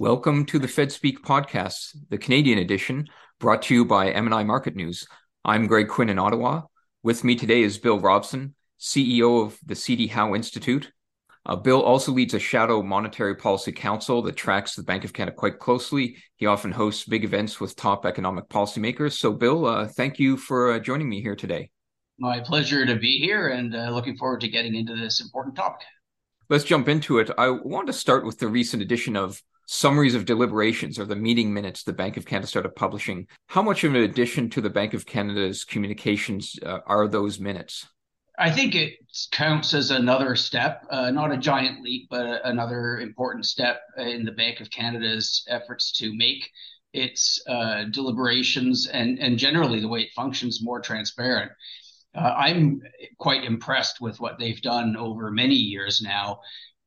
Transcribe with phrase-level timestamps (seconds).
[0.00, 3.06] Welcome to the Fed Speak podcast, the Canadian edition,
[3.38, 5.06] brought to you by MNI Market News.
[5.44, 6.62] I'm Greg Quinn in Ottawa.
[7.04, 10.90] With me today is Bill Robson, CEO of the CD Howe Institute.
[11.46, 15.36] Uh, Bill also leads a shadow monetary policy council that tracks the Bank of Canada
[15.36, 16.16] quite closely.
[16.36, 19.12] He often hosts big events with top economic policymakers.
[19.12, 21.70] So, Bill, uh, thank you for uh, joining me here today.
[22.18, 25.86] My pleasure to be here and uh, looking forward to getting into this important topic.
[26.48, 27.30] Let's jump into it.
[27.38, 31.52] I want to start with the recent edition of summaries of deliberations or the meeting
[31.52, 33.26] minutes the Bank of Canada started publishing.
[33.48, 37.86] How much of an addition to the Bank of Canada's communications uh, are those minutes?
[38.38, 38.94] I think it
[39.30, 44.32] counts as another step, uh, not a giant leap, but another important step in the
[44.32, 46.50] Bank of Canada's efforts to make
[46.92, 51.52] its uh, deliberations and, and generally the way it functions more transparent.
[52.14, 52.80] Uh, I'm
[53.18, 56.40] quite impressed with what they've done over many years now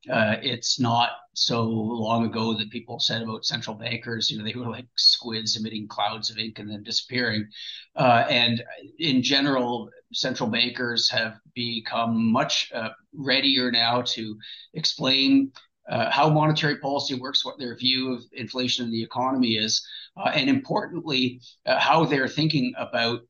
[0.09, 4.57] uh, it's not so long ago that people said about central bankers, you know, they
[4.57, 7.47] were like squids emitting clouds of ink and then disappearing.
[7.95, 8.63] Uh, and
[8.99, 14.37] in general, central bankers have become much uh, readier now to
[14.73, 15.51] explain
[15.89, 19.85] uh, how monetary policy works, what their view of inflation in the economy is,
[20.17, 23.21] uh, and importantly, uh, how they're thinking about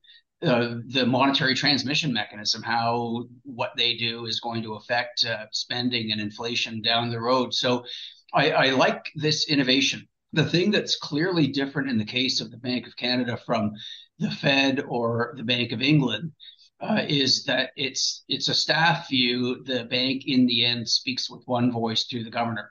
[0.42, 6.12] uh, the monetary transmission mechanism, how what they do is going to affect uh, spending
[6.12, 7.52] and inflation down the road.
[7.52, 7.84] So
[8.32, 10.06] I, I, like this innovation.
[10.32, 13.72] The thing that's clearly different in the case of the Bank of Canada from
[14.18, 16.32] the Fed or the Bank of England
[16.80, 19.64] uh, is that it's it's a staff view.
[19.64, 22.70] The bank in the end speaks with one voice through the governor.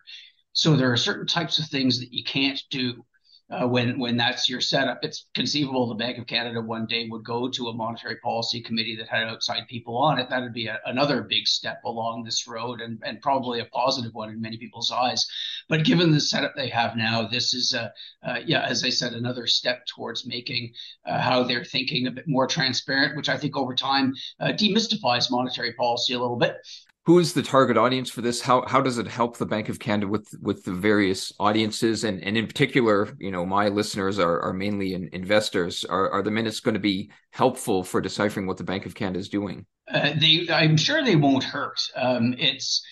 [0.54, 3.04] So there are certain types of things that you can't do
[3.50, 5.00] uh, when when that's your setup.
[5.04, 8.96] It's conceivable the Bank of Canada one day would go to a monetary policy committee
[8.98, 10.30] that had outside people on it.
[10.30, 14.14] That would be a, another big step along this road, and and probably a positive
[14.14, 15.26] one in many people's eyes.
[15.70, 19.14] But given the setup they have now, this is a uh, yeah, as I said,
[19.14, 20.74] another step towards making
[21.06, 25.32] uh, how they're thinking a bit more transparent, which I think over time uh, demystifies
[25.32, 26.58] monetary policy a little bit
[27.08, 28.42] who is the target audience for this?
[28.42, 32.22] How how does it help the Bank of Canada with with the various audiences and
[32.22, 35.86] and in particular, you know, my listeners are are mainly in, investors.
[35.86, 39.20] Are are the minutes going to be helpful for deciphering what the Bank of Canada
[39.20, 39.66] is doing?
[39.90, 41.80] Uh, they, I'm sure they won't hurt.
[41.96, 42.86] Um, it's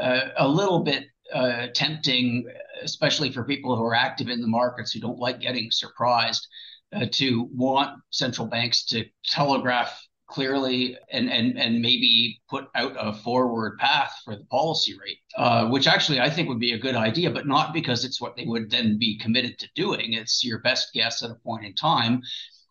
[0.00, 2.46] uh, a little bit uh, tempting,
[2.84, 6.46] especially for people who are active in the markets who don't like getting surprised,
[6.94, 13.12] uh, to want central banks to telegraph clearly and and and maybe put out a
[13.12, 16.96] forward path for the policy rate, uh, which actually I think would be a good
[16.96, 20.14] idea, but not because it's what they would then be committed to doing.
[20.14, 22.22] It's your best guess at a point in time,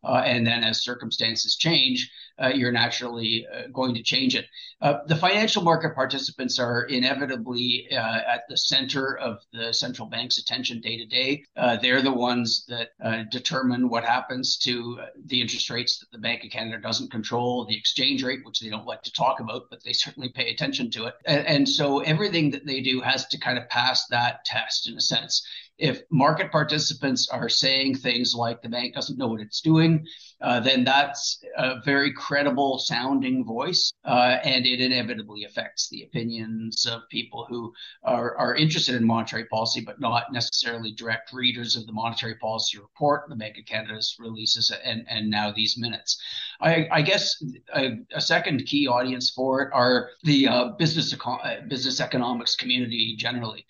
[0.04, 2.10] uh, and then as circumstances change,
[2.42, 4.46] uh, you're naturally uh, going to change it.
[4.82, 10.38] Uh, the financial market participants are inevitably uh, at the center of the central bank's
[10.38, 11.44] attention day to day.
[11.82, 16.44] They're the ones that uh, determine what happens to the interest rates that the Bank
[16.44, 19.84] of Canada doesn't control, the exchange rate, which they don't like to talk about, but
[19.84, 21.16] they certainly pay attention to it.
[21.26, 24.98] and, and so everything that they do has to kind of pass that test in
[24.98, 25.46] a sense
[25.78, 30.06] if market participants are saying things like the bank doesn't know what it's doing,
[30.42, 36.86] uh, then that's a very credible sounding voice, uh, and it inevitably affects the opinions
[36.86, 37.74] of people who
[38.04, 42.78] are, are interested in monetary policy, but not necessarily direct readers of the monetary policy
[42.78, 46.22] report, the Bank of Canada's releases, and, and now these minutes.
[46.60, 47.42] I, I guess
[47.74, 53.16] a, a, second key audience for it are the uh, business, econ- business economics community
[53.18, 53.66] generally.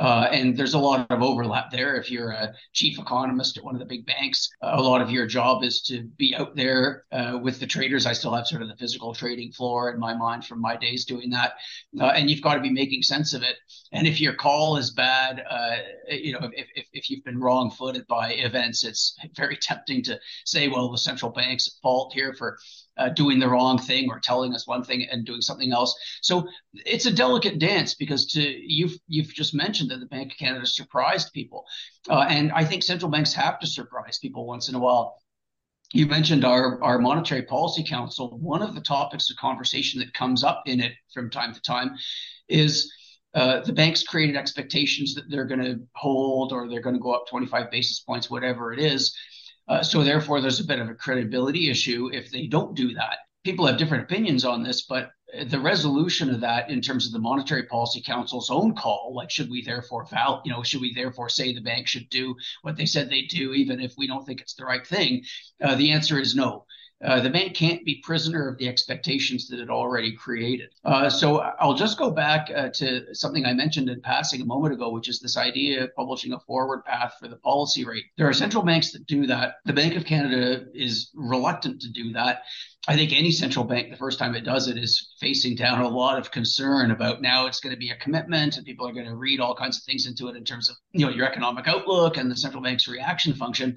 [0.00, 1.96] Uh, and there's a lot of overlap there.
[1.96, 5.26] If you're a chief economist at one of the big banks, a lot of your
[5.26, 8.06] job is to be out there uh, with the traders.
[8.06, 11.04] I still have sort of the physical trading floor in my mind from my days
[11.04, 11.52] doing that.
[12.00, 13.56] Uh, and you've got to be making sense of it.
[13.92, 15.76] And if your call is bad, uh,
[16.08, 20.18] you know, if, if, if you've been wrong footed by events, it's very tempting to
[20.46, 22.56] say, well, the central bank's at fault here for
[22.96, 25.94] uh, doing the wrong thing or telling us one thing and doing something else.
[26.22, 30.38] So it's a delicate dance because to you've you've just mentioned that the Bank of
[30.38, 31.64] Canada surprised people,
[32.08, 35.16] uh, and I think central banks have to surprise people once in a while.
[35.92, 38.38] You mentioned our, our Monetary Policy Council.
[38.38, 41.96] One of the topics of conversation that comes up in it from time to time
[42.48, 42.92] is
[43.34, 47.12] uh, the banks created expectations that they're going to hold or they're going to go
[47.12, 49.16] up 25 basis points, whatever it is.
[49.70, 53.18] Uh, so therefore, there's a bit of a credibility issue if they don't do that.
[53.44, 55.12] People have different opinions on this, but
[55.46, 59.48] the resolution of that in terms of the monetary policy council's own call like should
[59.48, 62.84] we therefore val you know should we therefore say the bank should do what they
[62.84, 65.22] said they do even if we don't think it's the right thing
[65.62, 66.64] uh, the answer is no
[67.02, 70.70] uh, the bank can't be prisoner of the expectations that it already created.
[70.84, 74.74] Uh, so I'll just go back uh, to something I mentioned in passing a moment
[74.74, 78.04] ago, which is this idea of publishing a forward path for the policy rate.
[78.18, 79.56] There are central banks that do that.
[79.64, 82.42] The Bank of Canada is reluctant to do that.
[82.88, 85.88] I think any central bank, the first time it does it, is facing down a
[85.88, 89.06] lot of concern about now it's going to be a commitment and people are going
[89.06, 91.68] to read all kinds of things into it in terms of you know your economic
[91.68, 93.76] outlook and the central bank's reaction function,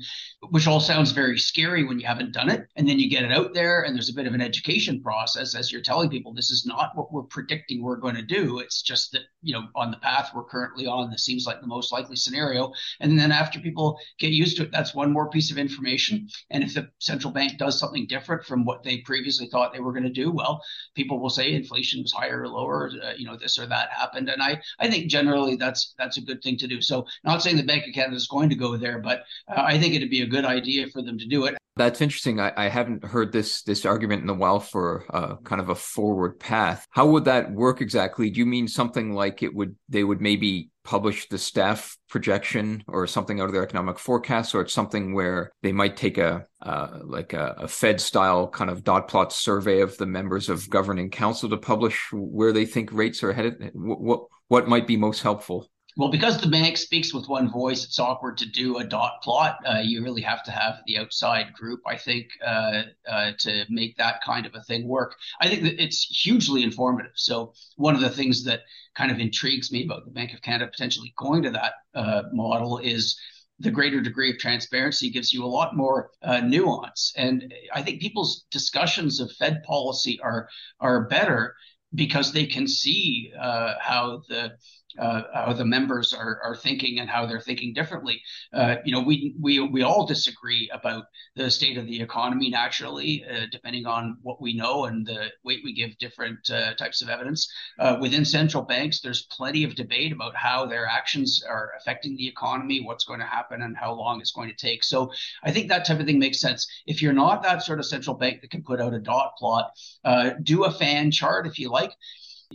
[0.52, 2.66] which all sounds very scary when you haven't done it.
[2.78, 5.56] And then you get it out there and there's a bit of an education process
[5.56, 8.60] as you're telling people this is not what we're predicting we're going to do.
[8.60, 11.68] It's just that, you know, on the path we're currently on, this seems like the
[11.68, 12.72] most likely scenario.
[13.00, 16.28] And then after people get used to it, that's one more piece of information.
[16.50, 19.94] And if the central bank does something different from what they previously thought they were
[19.94, 20.64] going to do, well,
[20.96, 24.30] people will say inflation was higher or lower, uh, you know, this or that happened,
[24.30, 26.82] and I I think generally that's that's a good thing to do.
[26.82, 29.80] So, not saying the Bank of Canada is going to go there, but uh, I
[29.80, 31.56] think it'd be a good idea for them to do it.
[31.76, 32.40] That's interesting.
[32.40, 35.76] I, I haven't heard this this argument in a while for uh, kind of a
[35.76, 36.86] forward path.
[36.92, 38.30] How would that work exactly?
[38.30, 43.08] Do you mean something like it would they would maybe publish the staff projection or
[43.08, 47.00] something out of their economic forecast, or it's something where they might take a uh,
[47.04, 51.10] like a, a, Fed style kind of dot plot survey of the members of governing
[51.10, 53.72] council to publish where they think rates are headed.
[53.74, 55.70] What what, what might be most helpful?
[55.96, 59.58] Well, because the bank speaks with one voice, it's awkward to do a dot plot.
[59.66, 63.98] Uh, you really have to have the outside group, I think, uh, uh, to make
[63.98, 65.16] that kind of a thing work.
[65.40, 67.12] I think that it's hugely informative.
[67.16, 68.62] So, one of the things that
[68.96, 72.80] kind of intrigues me about the Bank of Canada potentially going to that uh, model
[72.80, 73.20] is
[73.60, 77.14] the greater degree of transparency gives you a lot more uh, nuance.
[77.16, 80.50] And I think people's discussions of Fed policy are
[80.80, 81.56] are better
[81.96, 84.54] because they can see uh, how the
[84.98, 88.22] how the members are, are thinking and how they're thinking differently.
[88.54, 91.06] Uh, you know, we we we all disagree about
[91.36, 95.62] the state of the economy naturally, uh, depending on what we know and the weight
[95.64, 97.52] we give different uh, types of evidence.
[97.80, 102.28] Uh, within central banks, there's plenty of debate about how their actions are affecting the
[102.28, 104.84] economy, what's going to happen, and how long it's going to take.
[104.84, 105.12] So
[105.44, 106.68] I think that type of thing makes sense.
[106.86, 109.72] If you're not that sort of central bank that can put out a dot plot,
[110.04, 111.92] uh, do a fan chart if you like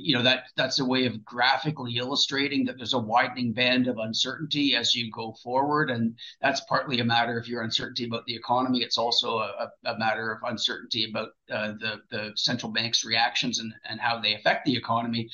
[0.00, 3.98] you know that that's a way of graphically illustrating that there's a widening band of
[3.98, 5.90] uncertainty as you go forward.
[5.90, 8.82] And that's partly a matter of your uncertainty about the economy.
[8.82, 13.72] It's also a, a matter of uncertainty about uh, the the central bank's reactions and,
[13.88, 15.28] and how they affect the economy.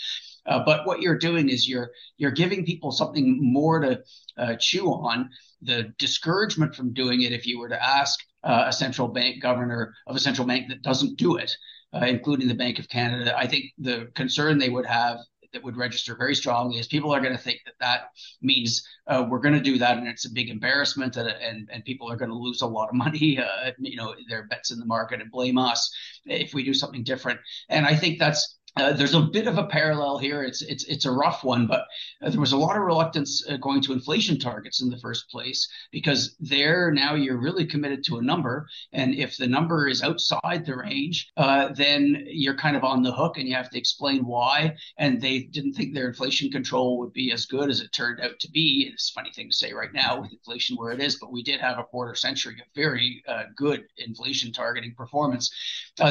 [0.47, 4.03] Uh, but what you're doing is you're you're giving people something more to
[4.37, 5.31] uh, chew on.
[5.63, 9.95] The discouragement from doing it if you were to ask uh, a central bank governor
[10.07, 11.57] of a central bank that doesn't do it
[11.95, 13.37] uh, including the Bank of Canada.
[13.37, 15.19] I think the concern they would have
[15.55, 18.11] that would register very strongly is people are going to think that that
[18.43, 21.85] means uh, we're going to do that and it's a big embarrassment and, and, and
[21.85, 24.79] people are going to lose a lot of money, uh, you know, their bets in
[24.79, 25.91] the market and blame us
[26.27, 27.41] if we do something different.
[27.71, 30.43] And I think that's uh, there's a bit of a parallel here.
[30.43, 31.87] It's it's it's a rough one, but
[32.23, 35.31] uh, there was a lot of reluctance uh, going to inflation targets in the first
[35.31, 40.03] place because there now you're really committed to a number, and if the number is
[40.03, 41.31] outside the range,
[41.77, 44.75] then you're kind of on the hook, and you have to explain why.
[44.99, 48.41] And they didn't think their inflation control would be as good as it turned out
[48.41, 48.91] to be.
[48.93, 51.45] It's a funny thing to say right now with inflation where it is, but we
[51.45, 53.23] did have a quarter century of very
[53.55, 55.53] good inflation targeting performance.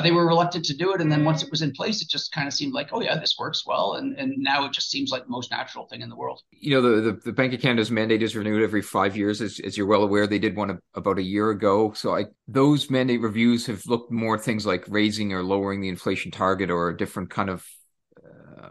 [0.01, 2.31] They were reluctant to do it, and then once it was in place, it just
[2.31, 4.89] kind of of seemed like, oh yeah, this works well, and and now it just
[4.89, 6.41] seems like the most natural thing in the world.
[6.51, 9.59] You know, the the, the Bank of Canada's mandate is renewed every five years, as,
[9.59, 10.27] as you're well aware.
[10.27, 14.37] They did one about a year ago, so I those mandate reviews have looked more
[14.37, 17.65] things like raising or lowering the inflation target or a different kind of
[18.17, 18.69] uh,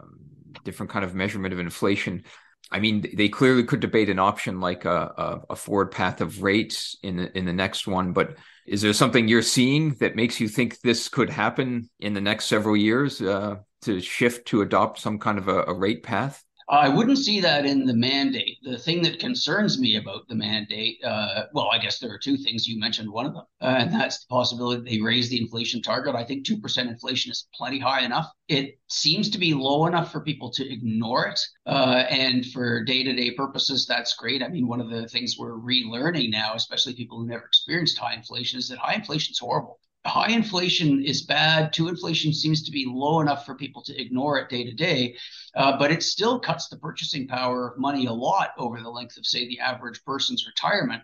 [0.63, 2.23] different kind of measurement of inflation.
[2.71, 6.41] I mean, they clearly could debate an option like a, a, a, forward path of
[6.41, 8.13] rates in the, in the next one.
[8.13, 12.21] But is there something you're seeing that makes you think this could happen in the
[12.21, 13.21] next several years?
[13.21, 16.43] Uh, to shift to adopt some kind of a, a rate path?
[16.69, 18.57] I wouldn't see that in the mandate.
[18.63, 22.37] The thing that concerns me about the mandate, uh, well, I guess there are two
[22.37, 22.67] things.
[22.67, 26.15] You mentioned one of them, uh, and that's the possibility they raise the inflation target.
[26.15, 28.31] I think 2% inflation is plenty high enough.
[28.47, 31.39] It seems to be low enough for people to ignore it.
[31.65, 34.41] Uh, and for day to day purposes, that's great.
[34.41, 38.13] I mean, one of the things we're relearning now, especially people who never experienced high
[38.13, 41.71] inflation, is that high inflation is horrible high inflation is bad.
[41.71, 45.15] Two inflation seems to be low enough for people to ignore it day to day,
[45.55, 49.17] uh, but it still cuts the purchasing power of money a lot over the length
[49.17, 51.01] of, say, the average person's retirement.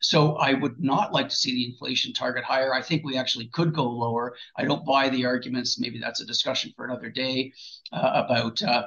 [0.00, 2.72] So I would not like to see the inflation target higher.
[2.72, 4.36] I think we actually could go lower.
[4.56, 5.78] I don't buy the arguments.
[5.78, 7.52] Maybe that's a discussion for another day
[7.92, 8.62] uh, about.
[8.62, 8.84] Uh,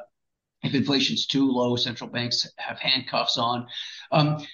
[0.64, 3.66] if inflation's too low, central banks have handcuffs on.
[4.12, 4.46] Um,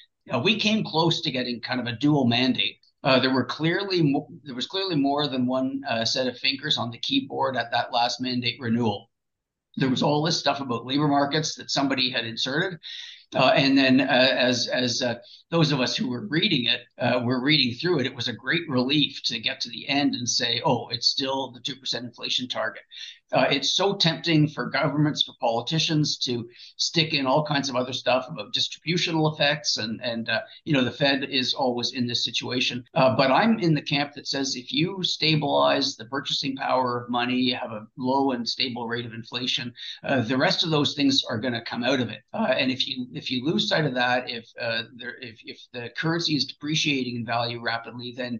[0.41, 4.27] we came close to getting kind of a dual mandate Uh, there were clearly mo-
[4.43, 7.93] there was clearly more than one uh, set of fingers on the keyboard at that
[7.93, 9.09] last mandate renewal.
[9.77, 12.77] There was all this stuff about labor markets that somebody had inserted,
[13.35, 15.15] uh, and then, uh, as as uh,
[15.51, 18.33] those of us who were reading it uh, were reading through it, it was a
[18.33, 22.05] great relief to get to the end and say, "Oh, it's still the two percent
[22.05, 22.83] inflation target."
[23.29, 28.25] It's so tempting for governments, for politicians to stick in all kinds of other stuff
[28.29, 30.29] about distributional effects, and and
[30.63, 32.85] you know the Fed is always in this situation.
[32.93, 37.35] But I'm in the camp that says if you stabilize the purchasing power of money,
[37.35, 39.73] you have a low and stable rate of inflation,
[40.05, 42.21] uh, the rest of those things are going to come out of it.
[42.33, 45.59] Uh, and if you if you lose sight of that, if uh, there if if
[45.73, 48.39] the currency is depreciating in value rapidly, then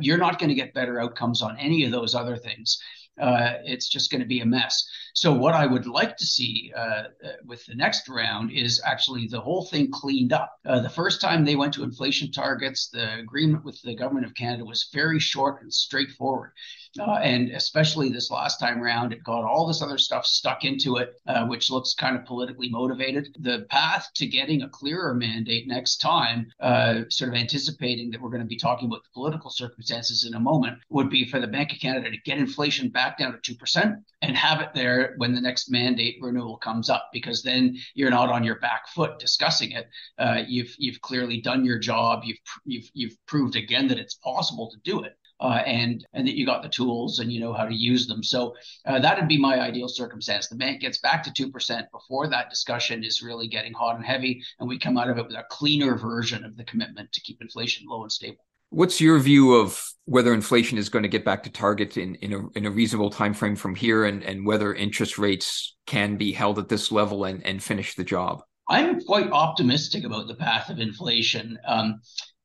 [0.00, 2.78] you're not going to get better outcomes on any of those other things
[3.20, 4.88] uh, it's just going to be a mess.
[5.14, 7.04] So, what I would like to see uh, uh,
[7.44, 10.58] with the next round is actually the whole thing cleaned up.
[10.66, 14.34] Uh, the first time they went to inflation targets, the agreement with the government of
[14.34, 16.52] Canada was very short and straightforward.
[16.98, 20.96] Uh, and especially this last time around, it got all this other stuff stuck into
[20.96, 23.34] it, uh, which looks kind of politically motivated.
[23.40, 28.30] The path to getting a clearer mandate next time, uh, sort of anticipating that we're
[28.30, 31.48] going to be talking about the political circumstances in a moment, would be for the
[31.48, 35.34] Bank of Canada to get inflation back down to 2% and have it there when
[35.34, 39.72] the next mandate renewal comes up, because then you're not on your back foot discussing
[39.72, 39.88] it.
[40.18, 42.22] Uh, you've, you've clearly done your job.
[42.24, 46.36] You've, you've, you've proved again that it's possible to do it uh, and and that
[46.36, 48.22] you got the tools and you know how to use them.
[48.22, 48.54] So
[48.86, 50.48] uh, that would be my ideal circumstance.
[50.48, 54.04] The bank gets back to two percent before that discussion is really getting hot and
[54.04, 57.20] heavy, and we come out of it with a cleaner version of the commitment to
[57.20, 58.44] keep inflation low and stable.
[58.70, 62.32] What's your view of whether inflation is going to get back to target in, in
[62.32, 66.32] a in a reasonable time frame from here, and and whether interest rates can be
[66.32, 68.42] held at this level and and finish the job?
[68.68, 71.58] I'm quite optimistic about the path of inflation.
[71.66, 72.00] Um,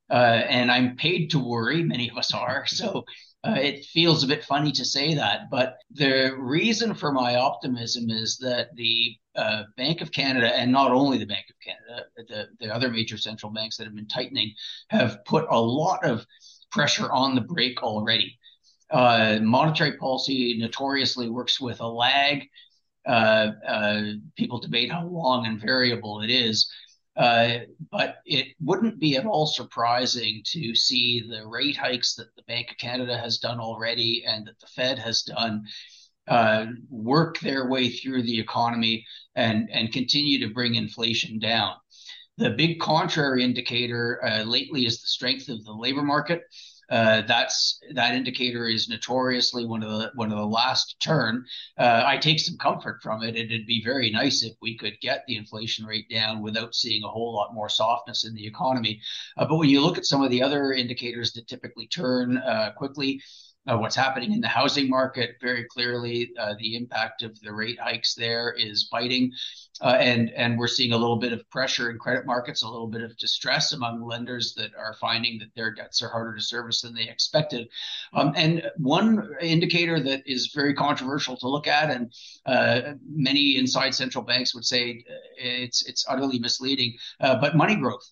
[0.09, 1.83] uh, and I'm paid to worry.
[1.83, 2.65] Many of us are.
[2.67, 3.05] So
[3.43, 5.49] uh, it feels a bit funny to say that.
[5.49, 10.91] But the reason for my optimism is that the uh, Bank of Canada, and not
[10.91, 14.53] only the Bank of Canada, the, the other major central banks that have been tightening,
[14.89, 16.25] have put a lot of
[16.71, 18.37] pressure on the brake already.
[18.91, 22.43] Uh, monetary policy notoriously works with a lag.
[23.07, 24.01] Uh, uh,
[24.35, 26.69] people debate how long and variable it is.
[27.19, 27.59] Uh,
[27.91, 32.71] but it wouldn't be at all surprising to see the rate hikes that the Bank
[32.71, 35.65] of Canada has done already and that the Fed has done
[36.29, 41.73] uh, work their way through the economy and, and continue to bring inflation down.
[42.37, 46.43] The big contrary indicator uh, lately is the strength of the labor market.
[46.89, 51.45] Uh, that's that indicator is notoriously one of the one of the last turn.
[51.77, 53.35] Uh, I take some comfort from it.
[53.35, 57.07] It'd be very nice if we could get the inflation rate down without seeing a
[57.07, 59.01] whole lot more softness in the economy.
[59.37, 62.71] Uh, but when you look at some of the other indicators that typically turn uh,
[62.75, 63.21] quickly,
[63.67, 66.31] uh, what's happening in the housing market very clearly.
[66.39, 69.31] Uh, the impact of the rate hikes there is biting,
[69.81, 72.87] uh, and and we're seeing a little bit of pressure in credit markets, a little
[72.87, 76.81] bit of distress among lenders that are finding that their debts are harder to service
[76.81, 77.67] than they expected.
[78.13, 82.13] Um, and one indicator that is very controversial to look at, and
[82.45, 87.75] uh, many inside central banks would say uh, it's it's utterly misleading, uh, but money
[87.75, 88.09] growth.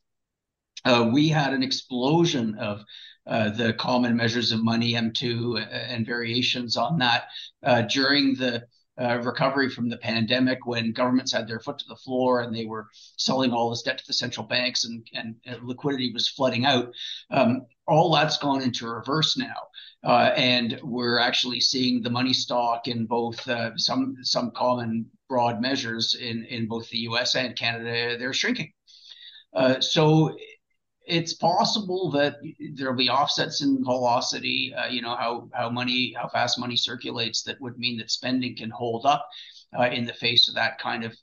[1.12, 2.84] we had an explosion of
[3.28, 7.26] uh, the common measures of money, M2, uh, and variations on that
[7.64, 8.64] uh, during the
[9.00, 12.66] uh, recovery from the pandemic when governments had their foot to the floor and they
[12.66, 16.92] were selling all this debt to the central banks and, and, liquidity was flooding out.
[17.30, 19.54] Um, all that's gone into reverse now.
[20.04, 25.62] Uh, and we're actually seeing the money stock in both uh, some some common broad
[25.62, 28.72] measures in, in both the US and Canada, they're shrinking.
[29.80, 30.36] so
[31.08, 32.36] it's possible that
[32.76, 34.74] there'll be offsets in velocity.
[34.78, 38.56] Uh, you know how how money how fast money circulates that would mean that spending
[38.56, 39.28] can hold up
[39.78, 41.16] uh, in the face of that kind of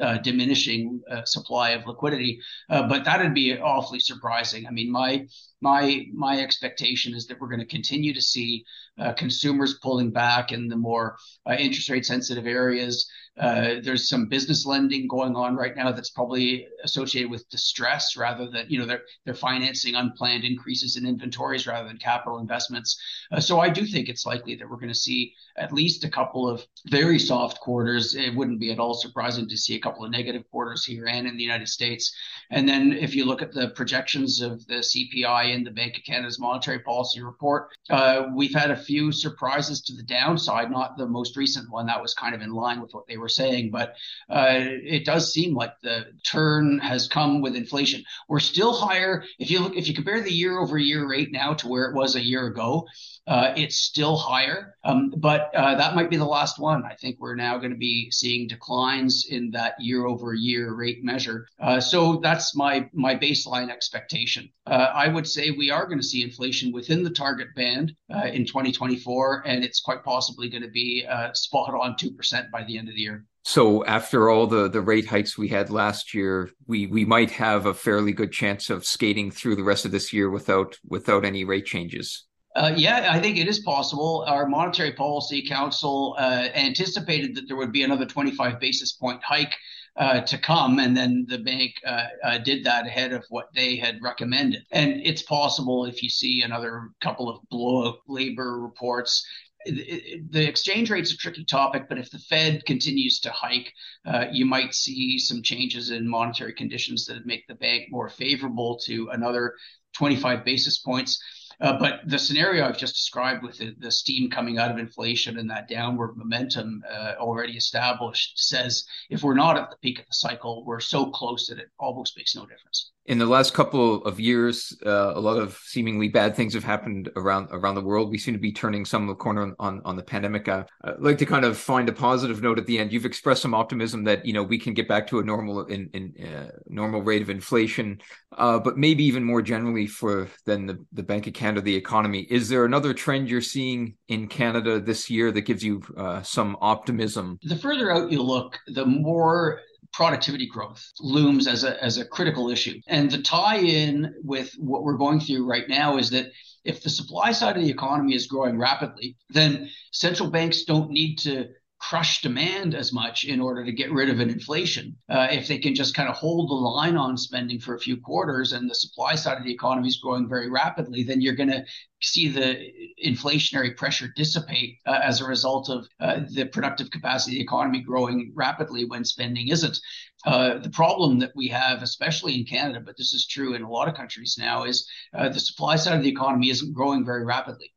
[0.00, 2.38] uh, diminishing uh, supply of liquidity.
[2.70, 4.66] Uh, but that'd be awfully surprising.
[4.66, 5.26] I mean, my
[5.60, 8.64] my my expectation is that we're going to continue to see
[8.98, 11.16] uh, consumers pulling back in the more
[11.48, 13.08] uh, interest rate sensitive areas.
[13.38, 18.48] Uh, there's some business lending going on right now that's probably associated with distress rather
[18.48, 22.98] than you know they're they're financing unplanned increases in inventories rather than capital investments.
[23.30, 26.10] Uh, so I do think it's likely that we're going to see at least a
[26.10, 28.14] couple of very soft quarters.
[28.14, 31.26] It wouldn't be at all surprising to see a couple of negative quarters here and
[31.26, 32.14] in the United States.
[32.50, 36.04] And then if you look at the projections of the CPI in the Bank of
[36.04, 37.68] Canada's monetary policy report.
[37.90, 42.00] Uh, we've had a few surprises to the downside, not the most recent one that
[42.00, 43.94] was kind of in line with what they were saying, but
[44.30, 48.02] uh, it does seem like the turn has come with inflation.
[48.28, 51.54] We're still higher if you look if you compare the year over year rate now
[51.54, 52.86] to where it was a year ago.
[53.26, 56.84] Uh, it's still higher, um, but uh, that might be the last one.
[56.84, 61.02] I think we're now going to be seeing declines in that year over year rate
[61.02, 61.48] measure.
[61.58, 64.48] Uh, so that's my my baseline expectation.
[64.64, 68.26] Uh, I would say we are going to see inflation within the target band uh,
[68.26, 72.64] in 2024, and it's quite possibly going to be uh, spot on two percent by
[72.64, 73.24] the end of the year.
[73.44, 77.66] So after all the the rate hikes we had last year, we we might have
[77.66, 81.44] a fairly good chance of skating through the rest of this year without without any
[81.44, 82.24] rate changes.
[82.56, 84.24] Uh, yeah, I think it is possible.
[84.26, 89.54] Our Monetary Policy Council uh, anticipated that there would be another 25 basis point hike
[89.96, 93.76] uh, to come, and then the bank uh, uh, did that ahead of what they
[93.76, 94.62] had recommended.
[94.70, 99.26] And it's possible if you see another couple of blowout labor reports.
[99.64, 103.72] The exchange rate's a tricky topic, but if the Fed continues to hike,
[104.06, 108.78] uh, you might see some changes in monetary conditions that make the bank more favorable
[108.84, 109.54] to another
[109.96, 111.20] 25 basis points.
[111.60, 115.38] Uh, but the scenario I've just described with the, the, steam coming out of inflation
[115.38, 120.06] and that downward momentum uh, already established says if we're not at the peak of
[120.06, 124.04] the cycle, we're so close that it almost makes no difference in the last couple
[124.04, 128.10] of years, uh, a lot of seemingly bad things have happened around around the world.
[128.10, 130.48] We seem to be turning some of the corner on on the pandemic.
[130.48, 132.92] Uh, I'd like to kind of find a positive note at the end.
[132.92, 135.88] You've expressed some optimism that you know we can get back to a normal in,
[135.92, 138.00] in uh, normal rate of inflation,
[138.36, 142.26] uh, but maybe even more generally for than the the Bank of Canada, the economy.
[142.28, 146.56] Is there another trend you're seeing in Canada this year that gives you uh, some
[146.60, 147.38] optimism?
[147.42, 149.60] The further out you look, the more
[149.96, 152.78] productivity growth looms as a, as a critical issue.
[152.86, 156.26] And the tie in with what we're going through right now is that
[156.64, 161.16] if the supply side of the economy is growing rapidly, then central banks don't need
[161.20, 161.46] to
[161.78, 164.96] crush demand as much in order to get rid of an inflation.
[165.08, 167.96] Uh, if they can just kind of hold the line on spending for a few
[167.96, 171.50] quarters and the supply side of the economy is growing very rapidly, then you're going
[171.50, 171.64] to
[172.00, 172.70] see the
[173.04, 177.80] inflationary pressure dissipate uh, as a result of uh, the productive capacity of the economy
[177.80, 179.78] growing rapidly when spending isn't.
[180.24, 183.70] Uh, the problem that we have, especially in Canada, but this is true in a
[183.70, 187.24] lot of countries now, is uh, the supply side of the economy isn't growing very
[187.24, 187.70] rapidly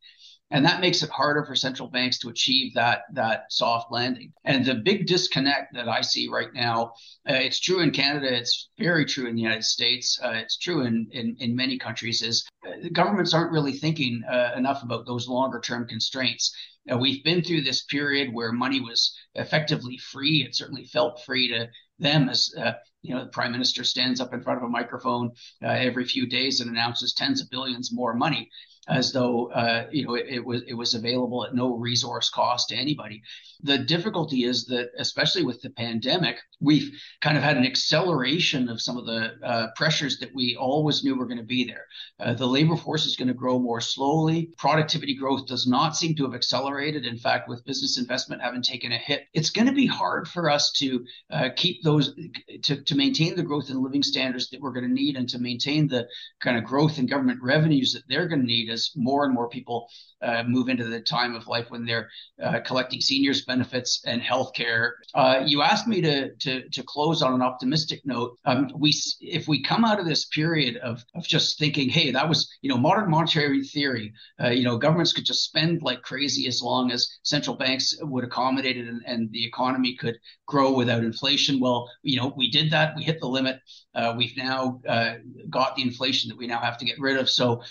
[0.51, 4.33] and that makes it harder for central banks to achieve that that soft landing.
[4.45, 6.93] And the big disconnect that i see right now
[7.29, 10.85] uh, it's true in canada it's very true in the united states uh, it's true
[10.85, 15.27] in, in, in many countries is uh, governments aren't really thinking uh, enough about those
[15.27, 16.55] longer term constraints.
[16.91, 21.47] Uh, we've been through this period where money was effectively free it certainly felt free
[21.47, 21.67] to
[21.99, 25.31] them as uh, you know the prime minister stands up in front of a microphone
[25.61, 28.49] every few days and announces tens of billions more money
[28.87, 32.69] as though uh, you know it, it, was it was available at no resource cost
[32.69, 33.21] to anybody.
[33.61, 38.81] The difficulty is that, especially with the pandemic, we've kind of had an acceleration of
[38.81, 41.85] some of the uh, pressures that we always knew were going to be there.
[42.19, 44.49] Uh, the labor force is going to grow more slowly.
[44.57, 47.05] Productivity growth does not seem to have accelerated.
[47.05, 50.49] In fact, with business investment having taken a hit, it's going to be hard for
[50.49, 52.15] us to uh, keep those
[52.63, 55.39] to, to maintain the growth in living standards that we're going to need and to
[55.39, 56.07] maintain the
[56.39, 59.49] kind of growth in government revenues that they're going to need as more and more
[59.49, 59.87] people
[60.21, 62.09] uh, move into the time of life when they're
[62.43, 64.95] uh, collecting seniors benefits and health care.
[65.13, 68.37] Uh, you asked me to, to, to close on an optimistic note.
[68.45, 72.27] Um, we if we come out of this period of, of just thinking, hey, that
[72.27, 74.13] was you know modern monetary theory.
[74.41, 78.23] Uh, you know, governments could just spend like crazy as long as central banks would
[78.23, 81.59] accommodate it and, and the economy could grow without inflation.
[81.59, 82.93] Well, you know, we did that.
[82.95, 83.59] We hit the limit.
[83.95, 85.15] Uh, we've now uh,
[85.49, 87.29] got the inflation that we now have to get rid of.
[87.29, 87.63] So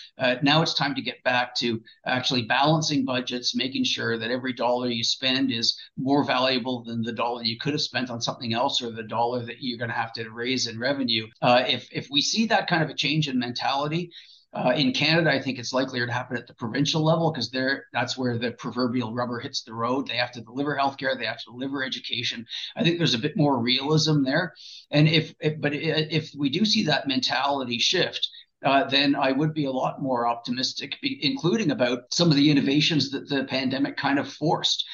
[0.43, 4.53] now it's time to get back to actually actually balancing budgets, making sure that every
[4.53, 8.53] dollar you spend is more valuable than the dollar you could have spent on something
[8.53, 11.27] else or the dollar that you're going to have to raise in revenue.
[11.41, 14.11] Uh, if if we see that kind of a change in mentality,
[14.55, 17.85] uh, in Canada, I think it's likelier to happen at the provincial level because there
[17.93, 20.07] that's where the proverbial rubber hits the road.
[20.07, 22.47] They have to deliver healthcare, they have to deliver education.
[22.75, 24.55] I think there's a bit more realism there.
[24.91, 28.29] And if, if but if we do see that mentality shift,
[28.65, 33.11] uh, then I would be a lot more optimistic, including about some of the innovations
[33.11, 34.85] that the pandemic kind of forced.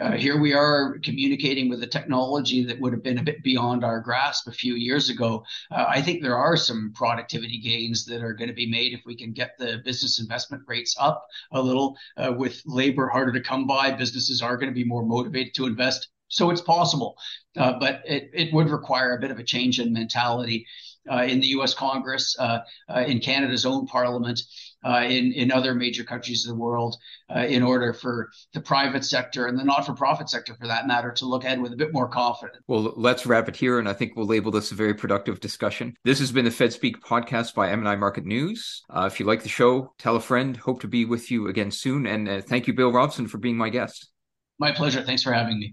[0.00, 3.84] Uh, here we are communicating with a technology that would have been a bit beyond
[3.84, 5.44] our grasp a few years ago.
[5.70, 9.02] Uh, I think there are some productivity gains that are going to be made if
[9.06, 11.96] we can get the business investment rates up a little.
[12.16, 15.66] Uh, with labor harder to come by, businesses are going to be more motivated to
[15.66, 16.08] invest.
[16.28, 17.16] So it's possible,
[17.56, 20.66] uh, but it, it would require a bit of a change in mentality.
[21.10, 21.74] Uh, in the U.S.
[21.74, 24.40] Congress, uh, uh, in Canada's own Parliament,
[24.84, 26.96] uh, in in other major countries of the world,
[27.36, 31.44] in order for the private sector and the not-for-profit sector, for that matter, to look
[31.44, 32.58] ahead with a bit more confidence.
[32.68, 35.96] Well, let's wrap it here, and I think we'll label this a very productive discussion.
[36.04, 38.82] This has been the Fed Speak podcast by MNI Market News.
[38.94, 40.56] if you like the show, tell a friend.
[40.56, 43.70] Hope to be with you again soon, and thank you, Bill Robson, for being my
[43.70, 44.10] guest.
[44.58, 45.02] My pleasure.
[45.02, 45.72] Thanks for having me.